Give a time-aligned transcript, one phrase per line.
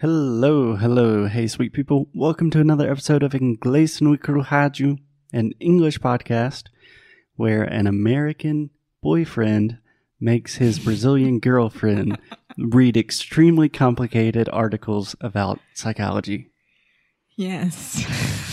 [0.00, 2.08] Hello, hello, hey sweet people.
[2.14, 4.96] Welcome to another episode of Inglês no Rádio,
[5.30, 6.68] an English podcast
[7.36, 8.70] where an American
[9.02, 9.76] boyfriend
[10.18, 12.16] makes his Brazilian girlfriend
[12.56, 16.48] read extremely complicated articles about psychology.
[17.36, 18.02] Yes.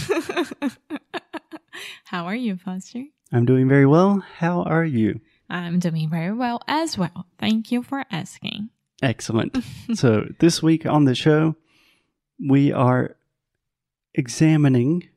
[2.03, 3.05] How are you, Foster?
[3.31, 4.21] I'm doing very well.
[4.39, 5.21] How are you?
[5.49, 7.25] I'm doing very well as well.
[7.39, 8.67] Thank you for asking.
[9.01, 9.57] Excellent.
[9.93, 11.55] so, this week on the show,
[12.39, 13.15] we are
[14.13, 15.07] examining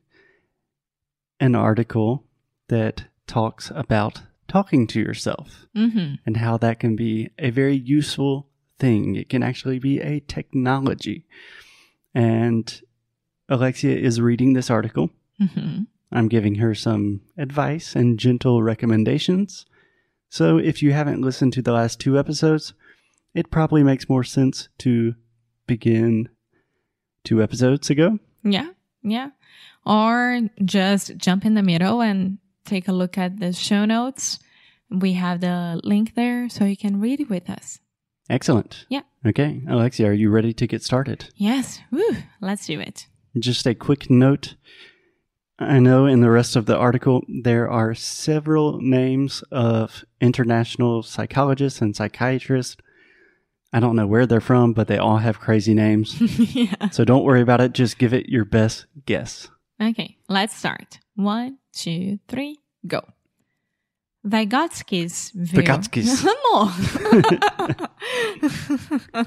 [1.39, 2.25] an article
[2.69, 6.15] that talks about talking to yourself Mm-hmm.
[6.27, 8.49] and how that can be a very useful
[8.79, 9.15] thing.
[9.15, 11.25] It can actually be a technology.
[12.15, 12.83] And
[13.49, 15.11] Alexia is reading this article.
[15.41, 15.83] Mm-hmm.
[16.13, 19.65] I'm giving her some advice and gentle recommendations.
[20.29, 22.75] So if you haven't listened to the last two episodes,
[23.35, 25.15] it probably makes more sense to
[25.67, 26.29] begin
[27.25, 28.19] two episodes ago.
[28.43, 28.71] Yeah,
[29.03, 29.31] yeah.
[29.87, 34.39] Or just jump in the middle and take a look at the show notes.
[34.91, 37.79] We have the link there so you can read it with us.
[38.29, 38.87] Excellent.
[38.89, 39.03] Yeah.
[39.27, 41.29] Okay, Alexia, are you ready to get started?
[41.37, 41.81] Yes.
[41.91, 42.17] Woo.
[42.41, 43.07] Let's do it.
[43.39, 44.55] Just a quick note.
[45.59, 51.81] I know in the rest of the article there are several names of international psychologists
[51.81, 52.77] and psychiatrists.
[53.73, 56.21] I don't know where they're from, but they all have crazy names.
[56.55, 56.89] yeah.
[56.91, 57.73] So don't worry about it.
[57.73, 59.49] Just give it your best guess.
[59.81, 60.99] Okay, let's start.
[61.15, 63.01] One, two, three, go.
[64.27, 65.63] Vygotsky's view.
[65.63, 66.25] Vygotsky's.
[69.15, 69.25] no.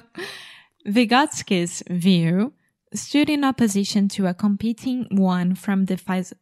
[0.88, 2.54] Vygotsky's view
[2.94, 6.34] stood in opposition to a competing one from the phys-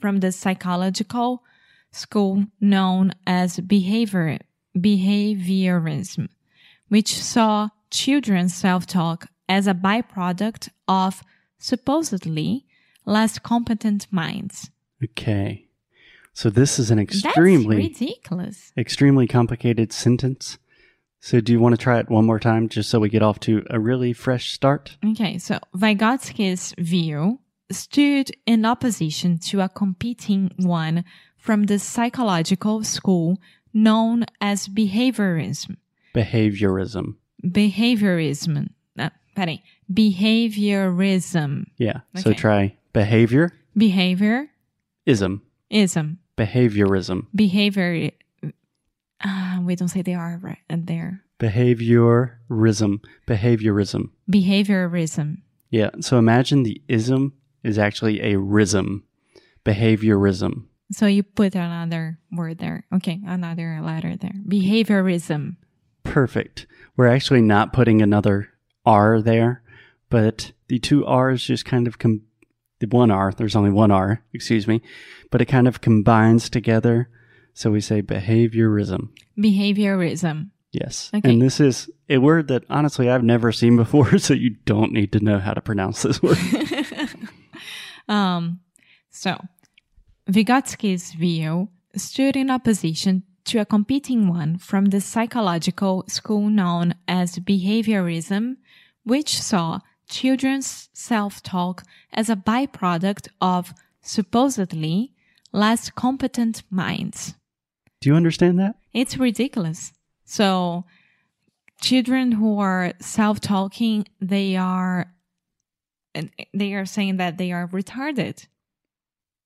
[0.00, 1.44] from the psychological
[1.92, 4.38] school known as behavior
[4.76, 6.28] behaviorism,
[6.92, 11.22] which saw children's self-talk as a byproduct of
[11.58, 12.66] supposedly
[13.06, 14.70] less competent minds.
[15.02, 15.68] Okay.
[16.34, 18.72] So this is an extremely, That's ridiculous.
[18.76, 20.58] extremely complicated sentence.
[21.18, 23.40] So do you want to try it one more time just so we get off
[23.40, 24.98] to a really fresh start?
[25.12, 31.06] Okay, so Vygotsky's view stood in opposition to a competing one
[31.38, 33.38] from the psychological school
[33.72, 35.76] known as behaviorism.
[36.14, 37.16] Behaviorism.
[37.44, 38.68] Behaviorism.
[38.98, 39.60] Uh, peraí.
[39.92, 41.64] Behaviorism.
[41.78, 42.00] Yeah.
[42.16, 44.48] So try behavior Behaviorism.
[45.06, 45.42] ism.
[45.70, 46.18] Ism.
[46.36, 47.26] Behaviorism.
[47.34, 48.10] Behavior.
[49.24, 51.22] Uh, we don't say they are right and there.
[51.38, 53.00] Behaviorism.
[53.26, 54.10] Behaviorism.
[54.30, 55.38] Behaviorism.
[55.70, 55.90] Yeah.
[56.00, 59.04] So imagine the ism is actually a rhythm.
[59.64, 60.66] Behaviorism.
[60.90, 62.84] So you put another word there.
[62.94, 64.34] Okay, another letter there.
[64.46, 65.56] Behaviorism.
[66.12, 66.66] Perfect.
[66.96, 68.50] We're actually not putting another
[68.84, 69.62] R there,
[70.10, 72.22] but the two R's just kind of com-
[72.80, 74.82] the one R, there's only one R, excuse me,
[75.30, 77.08] but it kind of combines together.
[77.54, 79.08] So we say behaviorism.
[79.38, 80.50] Behaviorism.
[80.72, 81.10] Yes.
[81.14, 81.30] Okay.
[81.30, 85.12] And this is a word that honestly I've never seen before, so you don't need
[85.12, 86.38] to know how to pronounce this word.
[88.08, 88.58] Um,
[89.10, 89.40] so,
[90.28, 97.38] Vygotsky's view stood in opposition to a competing one from the psychological school known as
[97.38, 98.56] behaviorism,
[99.04, 105.12] which saw children's self-talk as a byproduct of supposedly
[105.52, 107.34] less competent minds.
[108.00, 108.76] Do you understand that?
[108.92, 109.92] It's ridiculous.
[110.24, 110.84] So,
[111.80, 115.12] children who are self-talking, they are,
[116.14, 118.46] and they are saying that they are retarded.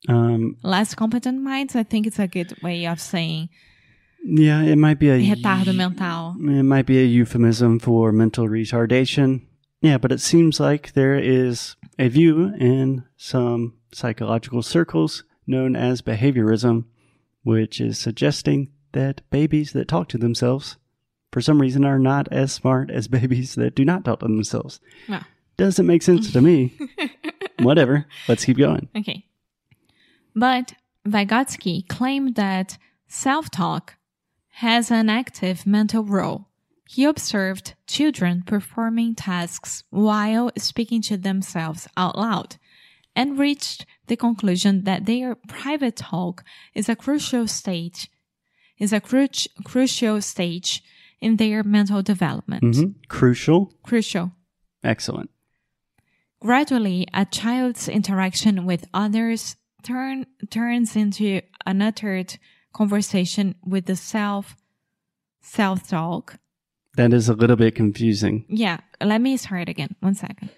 [0.09, 3.49] Um, Less competent minds, I think it's a good way of saying
[4.29, 6.35] yeah, it might be a retardo mental.
[6.39, 9.43] It might be a euphemism for mental retardation.
[9.81, 16.03] Yeah, but it seems like there is a view in some psychological circles known as
[16.03, 16.85] behaviorism,
[17.45, 20.77] which is suggesting that babies that talk to themselves,
[21.31, 24.81] for some reason, are not as smart as babies that do not talk to themselves.
[25.09, 25.23] Well,
[25.57, 26.77] Doesn't make sense to me.
[27.61, 28.07] Whatever.
[28.29, 28.89] Let's keep going.
[28.97, 29.25] okay.
[30.35, 30.75] But
[31.07, 32.77] Vygotsky claimed that
[33.09, 33.95] self-talk
[34.61, 36.47] has an active mental role.
[36.89, 42.57] He observed children performing tasks while speaking to themselves out loud
[43.15, 46.43] and reached the conclusion that their private talk
[46.75, 48.11] is a crucial stage
[48.79, 49.29] is a cru-
[49.65, 50.83] crucial stage
[51.21, 52.63] in their mental development.
[52.63, 52.95] Mhm.
[53.09, 53.73] Crucial.
[53.83, 54.33] Crucial.
[54.83, 55.31] Excellent.
[56.41, 62.39] Gradually, a child's interaction with others turn, turns into an uttered
[62.77, 64.55] conversation with the self
[65.41, 66.37] self talk
[66.97, 68.45] That is a little bit confusing.
[68.49, 69.97] Yeah, let me start again.
[70.01, 70.51] One second.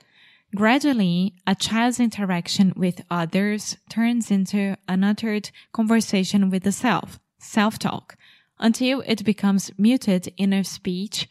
[0.54, 7.78] Gradually, a child's interaction with others turns into an uttered conversation with the self, self
[7.78, 8.16] talk,
[8.58, 11.28] until it becomes muted inner speech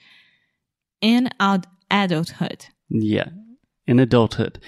[1.02, 2.68] in ad- adulthood.
[2.90, 3.30] Yeah,
[3.88, 4.60] in adulthood.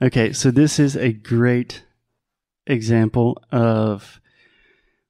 [0.00, 1.84] Okay, so this is a great
[2.66, 4.20] example of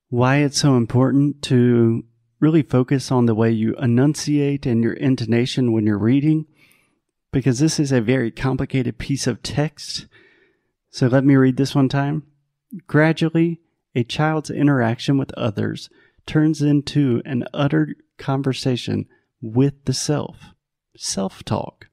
[0.09, 2.05] why it's so important to
[2.41, 6.47] really focus on the way you enunciate and your intonation when you're reading,
[7.33, 10.07] because this is a very complicated piece of text.
[10.91, 12.25] So let me read this one time.
[12.87, 13.61] Gradually,
[13.95, 15.89] a child's interaction with others
[16.27, 19.07] turns into an uttered conversation
[19.41, 20.55] with the self,
[20.97, 21.89] self talk,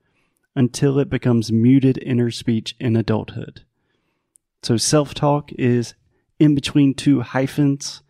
[0.56, 3.63] until it becomes muted inner speech in adulthood.
[4.62, 5.94] So self talk is
[6.43, 8.01] in between two hyphens.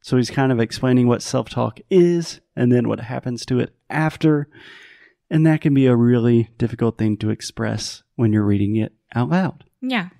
[0.00, 3.74] So he's kind of explaining what self talk is and then what happens to it
[3.90, 4.48] after.
[5.30, 9.30] And that can be a really difficult thing to express when you're reading it out
[9.30, 9.64] loud.
[9.80, 10.10] Yeah.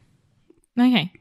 [0.78, 1.12] Okay.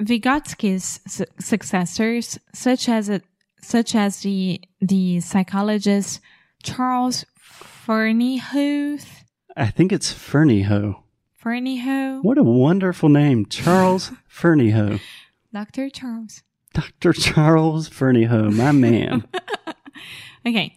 [0.00, 3.20] Vygotsky's su- successors, such as a,
[3.60, 6.20] such as the the psychologist
[6.62, 9.04] Charles Fernyhough,
[9.56, 11.03] I think it's Fernieho.
[11.44, 14.98] Fernyhough, What a wonderful name, Charles Fernieho.
[15.52, 15.90] Dr.
[15.90, 16.42] Charles.
[16.72, 17.12] Dr.
[17.12, 19.24] Charles Fernieho, my man.
[20.46, 20.76] Okay.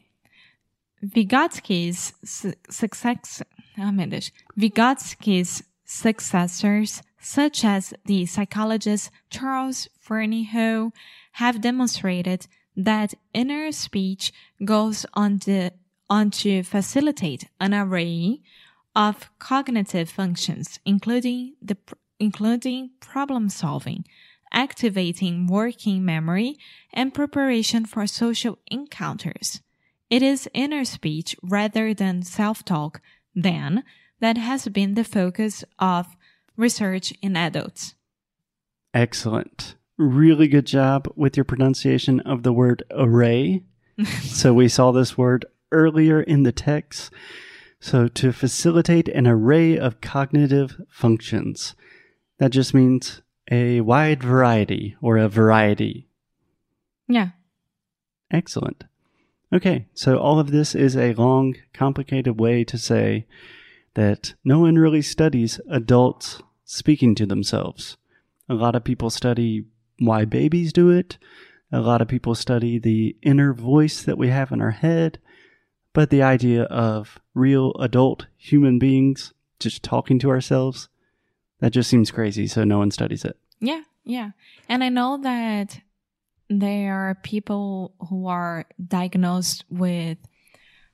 [1.04, 3.42] Vygotsky's su- success,
[3.78, 4.32] meu Deus.
[4.58, 10.92] Vygotsky's successors, such as the psychologist Charles Fernyhough,
[11.34, 12.48] have demonstrated
[12.78, 14.32] that inner speech
[14.64, 15.74] goes on, the,
[16.10, 18.40] on to facilitate an array
[18.98, 21.78] of cognitive functions, including the
[22.20, 24.04] including problem solving,
[24.52, 26.58] activating working memory,
[26.92, 29.62] and preparation for social encounters.
[30.10, 33.00] It is inner speech rather than self-talk
[33.36, 33.84] then
[34.20, 36.18] that has been the focus of
[36.56, 37.94] research in adults.
[38.96, 39.76] Excellent.
[40.00, 43.62] Really good job with your pronunciation of the word array.
[44.24, 47.12] so we saw this word earlier in the text.
[47.80, 51.76] So to facilitate an array of cognitive functions,
[52.40, 56.08] that just means a wide variety or a variety.
[57.08, 57.30] Yeah.
[58.32, 58.84] Excellent.
[59.54, 63.26] Okay, so all of this is a long, complicated way to say
[63.94, 67.96] that no one really studies adults speaking to themselves.
[68.50, 69.66] A lot of people study
[70.00, 71.18] why babies do it.
[71.72, 75.20] A lot of people study the inner voice that we have in our head.
[75.98, 80.90] But the idea of real adult human beings just talking to ourselves,
[81.60, 83.36] that just seems crazy, so no one studies it.
[83.60, 84.30] Yeah, yeah.
[84.70, 85.82] And I know that
[86.52, 90.20] there are people who are diagnosed with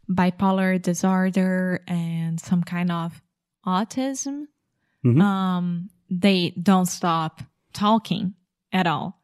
[0.10, 3.22] bipolar disorder and some kind of
[3.68, 4.46] autism.
[5.04, 5.22] Mhm.
[5.22, 8.36] Um, they don't stop talking
[8.72, 9.20] at all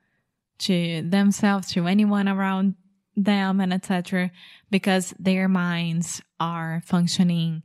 [0.58, 2.76] to themselves, to anyone around
[3.16, 4.32] them, and etc.,
[4.72, 7.64] because their minds are functioning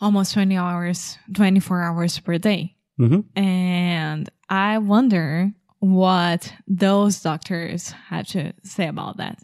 [0.00, 2.76] almost 20 hours, 24 hours per day.
[2.96, 9.38] hmm And I wonder what those doctors have to say about that.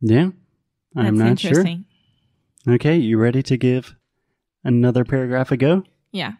[0.00, 0.30] Yeah,
[0.94, 1.64] I'm That's not sure.
[2.68, 3.94] Okay, you ready to give
[4.64, 5.84] another paragraph a go?
[6.10, 6.32] Yeah.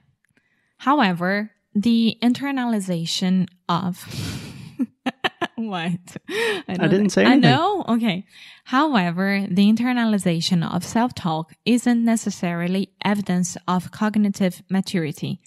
[0.78, 4.04] However, the internalization of
[5.74, 6.16] what?
[6.68, 7.84] I, know didn't that- say I know.
[7.88, 8.24] Okay.
[8.64, 15.40] However, the internalization of self-talk isn't necessarily evidence of cognitive maturity.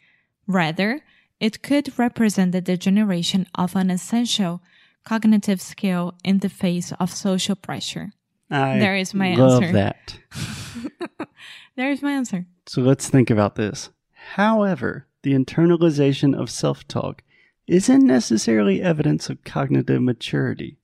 [0.48, 1.02] Rather,
[1.40, 4.62] it could represent the degeneration of an essential
[5.06, 8.12] cognitive skill in the face of social pressure.
[8.52, 9.74] I There is my love answer.
[9.74, 10.18] that.
[11.76, 12.46] There's my answer.
[12.68, 13.90] So let's think about this.
[14.36, 17.24] However, the internalization of self talk
[17.70, 20.78] isn't necessarily evidence of cognitive maturity.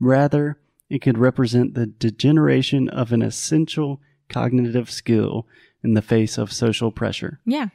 [0.00, 5.46] Rather, it could represent the degeneration of an essential cognitive skill
[5.82, 7.40] in the face of social pressure.
[7.44, 7.68] Yeah.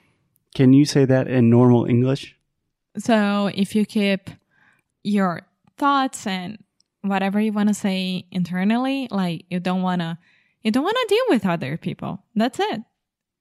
[0.55, 2.35] Can you say that in normal English?
[2.97, 4.29] So if you keep
[5.03, 5.41] your
[5.77, 6.63] thoughts and
[7.01, 10.17] whatever you want to say internally, like you don't want to,
[10.61, 12.23] you don't want to deal with other people.
[12.35, 12.81] That's it.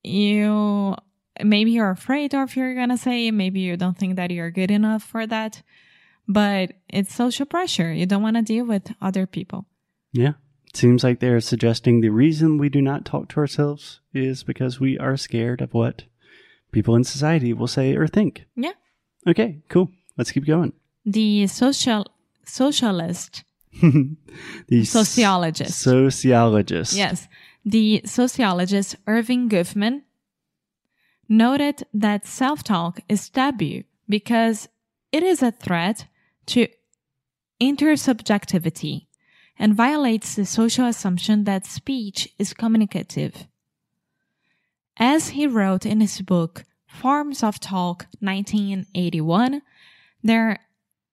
[0.03, 0.97] You,
[1.43, 4.71] maybe you're afraid of you're going to say, maybe you don't think that you're good
[4.71, 5.63] enough for that,
[6.29, 7.93] but it's social pressure.
[7.93, 9.67] You don't want to deal with other people.
[10.13, 10.33] Yeah.
[10.67, 14.81] It seems like they're suggesting the reason we do not talk to ourselves is because
[14.81, 16.05] we are scared of what
[16.73, 18.47] people in society will say or think.
[18.57, 18.73] Yeah.
[19.27, 19.91] Okay, cool.
[20.17, 20.73] Let's keep going.
[21.05, 22.07] The social,
[22.45, 23.45] socialist
[24.69, 25.81] the Sociologist.
[25.81, 26.93] Sociologist.
[26.95, 27.29] Yes.
[27.65, 30.03] The sociologist Erving Goffman
[31.33, 34.69] noted that self talk is taboo because
[35.11, 36.07] it is a threat
[36.47, 36.69] to
[37.61, 39.07] intersubjectivity
[39.59, 43.47] and violates the social assumption that speech is communicative.
[44.97, 49.63] As he wrote in his book, Forms of Talk, 1981,
[50.23, 50.59] there,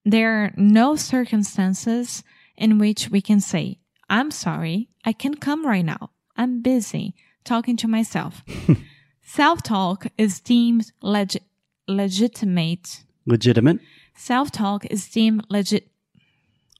[0.03, 2.23] there are no circumstances
[2.57, 6.11] in which we can say, I'm sorry, I can't come right now.
[6.35, 8.43] I'm busy talking to myself.
[9.31, 11.43] Self talk is deemed leg-
[11.88, 13.03] legitimate.
[13.27, 13.79] Legitimate.
[14.15, 15.88] Self talk is deemed legit-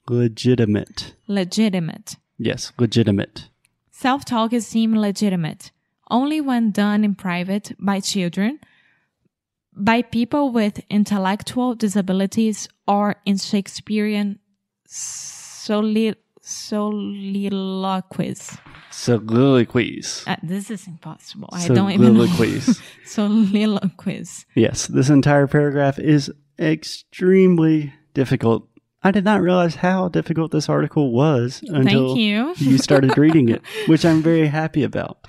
[0.08, 1.14] Legitimate.
[1.28, 2.16] legitimate.
[2.40, 3.50] Yes, legitimate.
[3.92, 5.72] Self talk is deemed legitimate
[6.10, 8.60] only when done in private by children,
[9.76, 14.40] by people with intellectual disabilities, or in Shakespearean
[14.88, 18.58] soli- soliloquies.
[19.00, 20.26] Soliloquies.
[20.28, 21.50] Uh, this is impossible.
[21.54, 22.26] I don't even know.
[22.26, 22.82] Soliloquies.
[23.06, 24.46] Soliloquies.
[24.56, 26.30] yes, this entire paragraph is
[26.60, 28.68] extremely difficult.
[29.02, 32.54] I did not realize how difficult this article was until Thank you.
[32.58, 35.26] you started reading it, which I'm very happy about.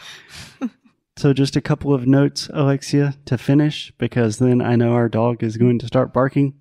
[1.17, 5.45] So, just a couple of notes, Alexia, to finish, because then I know our dog
[5.45, 6.55] is going to start barking.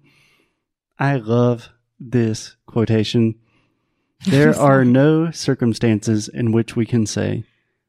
[1.00, 3.36] I love this quotation.
[4.26, 7.44] There are no circumstances in which we can say,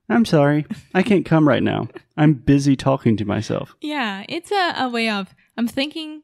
[0.08, 1.88] I'm sorry, I can't come right now.
[2.16, 3.74] I'm busy talking to myself.
[3.80, 6.22] Yeah, it's a, a way of I'm thinking,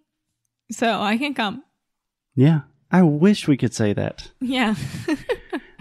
[0.72, 1.62] so I can come.
[2.34, 4.30] Yeah, I wish we could say that.
[4.40, 4.75] Yeah.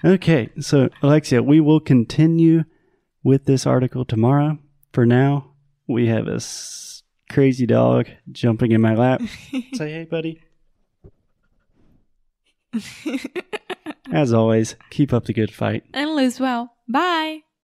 [0.03, 2.63] Okay, so Alexia, we will continue
[3.24, 4.60] with this article tomorrow.
[4.94, 5.53] For now,
[5.88, 7.01] we have a s-
[7.32, 9.22] crazy dog jumping in my lap.
[9.74, 10.44] Say hey, buddy.
[14.12, 15.84] As always, keep up the good fight.
[15.94, 16.74] and lose well.
[16.88, 17.44] Bye.